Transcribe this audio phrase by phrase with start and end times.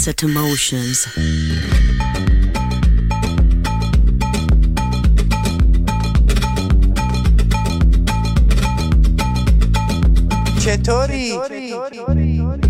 [0.00, 1.06] sunset emotions.
[10.58, 12.69] Chetori.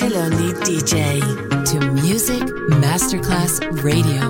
[0.00, 1.20] Celloni DJ
[1.66, 2.42] to Music
[2.80, 4.29] Masterclass Radio.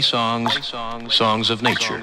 [0.00, 0.72] songs,
[1.14, 2.02] songs of nature.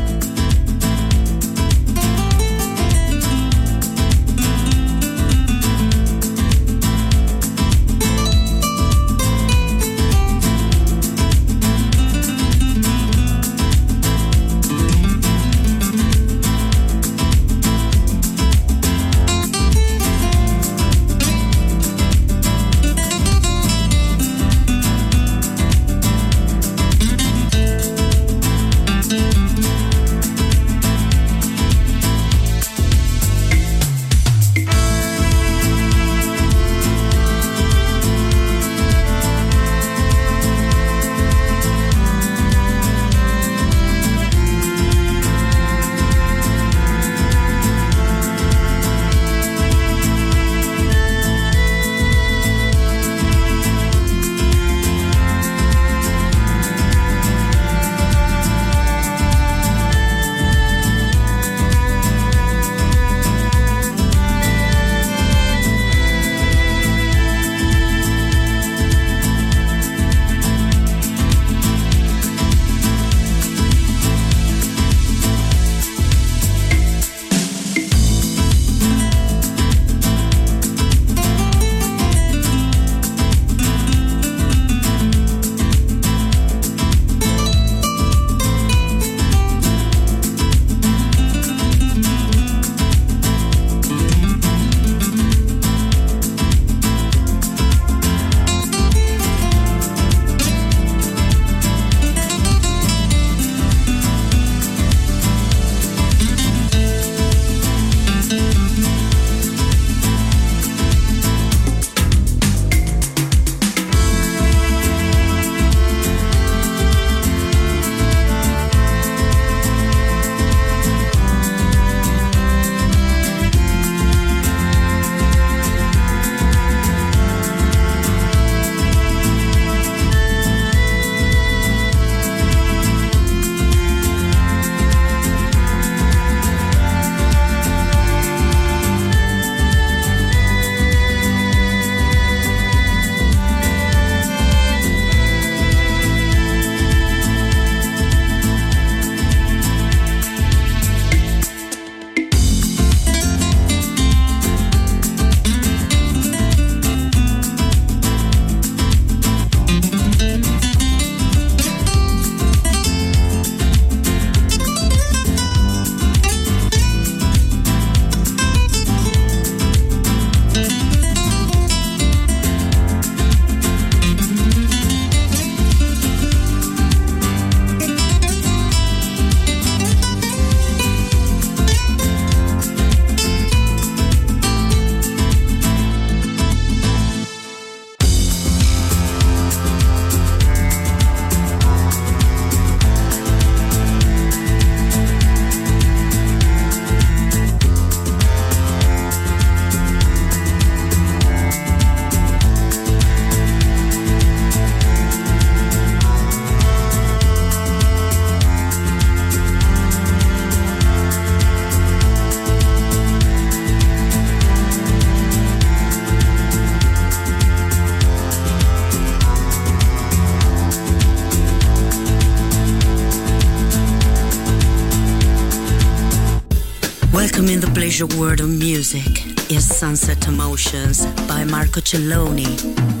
[228.07, 233.00] The world of music is Sunset Emotions by Marco Celloni.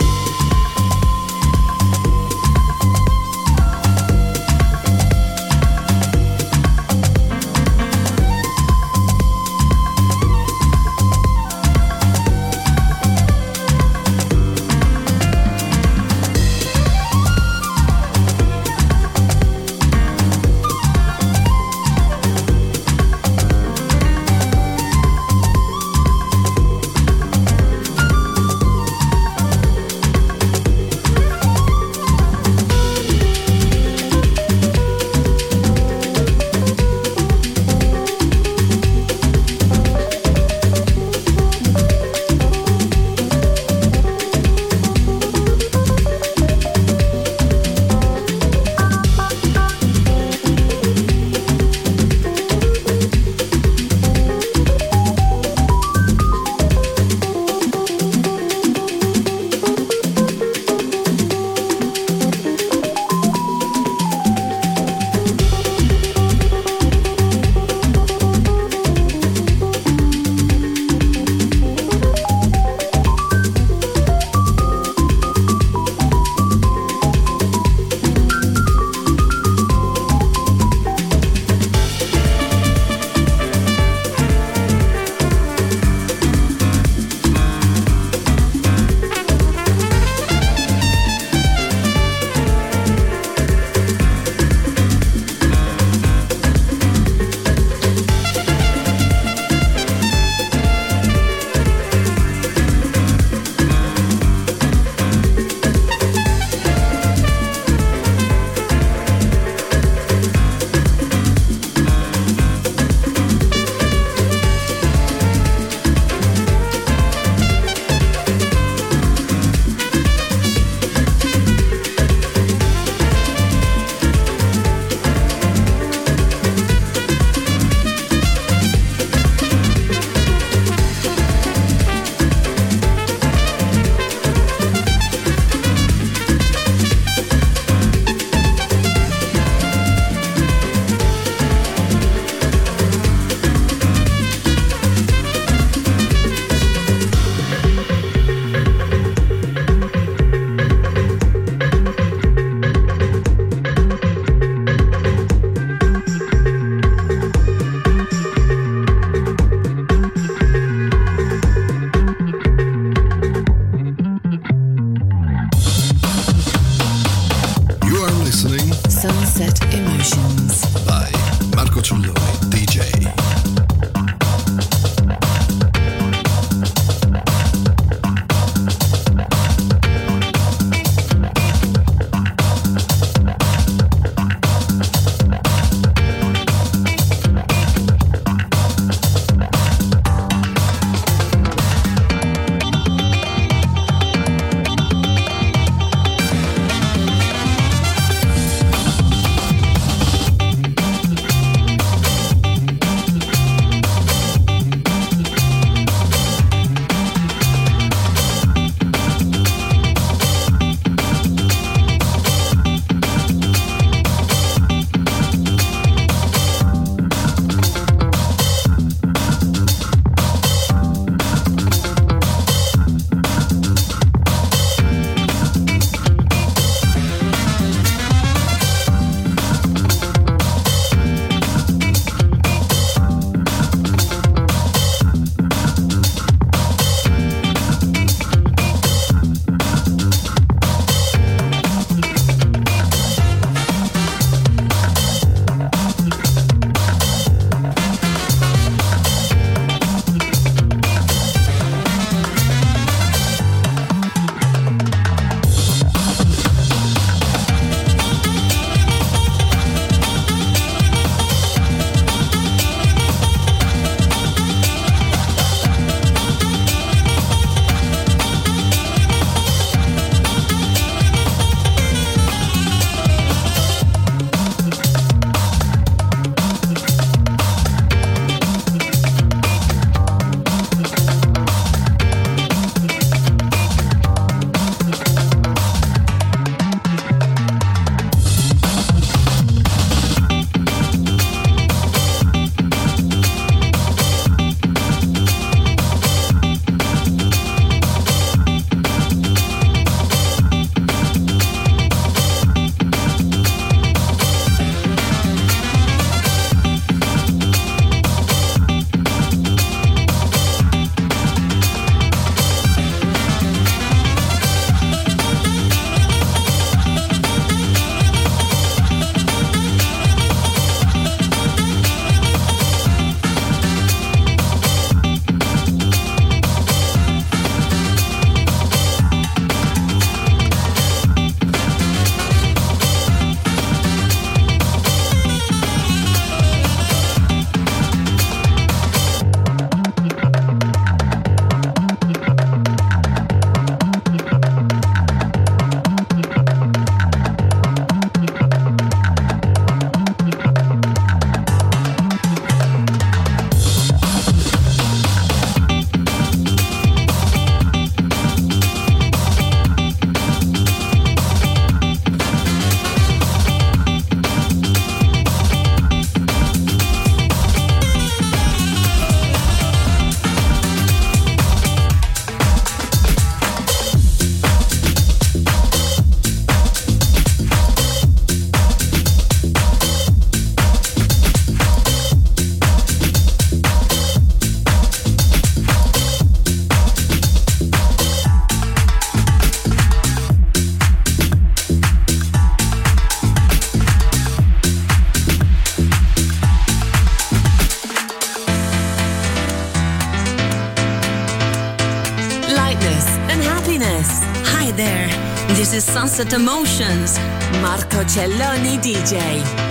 [406.11, 407.17] Sunset Emotions.
[407.61, 409.70] Marco Celloni DJ.